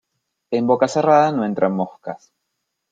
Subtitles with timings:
[0.49, 2.31] En boca cerrada no entran moscas.